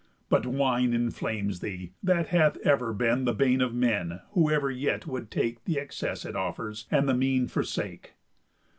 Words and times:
But 0.29 0.47
wine 0.47 0.93
inflames 0.93 1.59
thee, 1.59 1.93
that 2.01 2.29
hath 2.29 2.57
ever 2.65 2.91
been 2.91 3.25
The 3.25 3.35
bane 3.35 3.61
of 3.61 3.75
men 3.75 4.21
whoever 4.31 4.71
yet 4.71 5.05
would 5.05 5.29
take 5.29 5.63
Th' 5.65 5.77
excess 5.77 6.25
it 6.25 6.35
offers 6.35 6.87
and 6.89 7.07
the 7.07 7.13
mean 7.13 7.47
forsake. 7.47 8.15